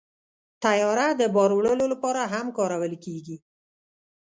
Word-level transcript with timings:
طیاره 0.63 1.07
د 1.19 1.21
بار 1.35 1.51
وړلو 1.53 1.85
لپاره 1.93 2.21
هم 2.33 2.45
کارول 2.57 2.93
کېږي. 3.05 3.37